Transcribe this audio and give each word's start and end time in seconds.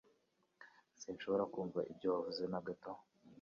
Sinshobora 1.01 1.43
kumva 1.53 1.79
ibyo 1.91 2.07
wavuze 2.13 2.43
na 2.51 2.59
gato. 2.67 2.91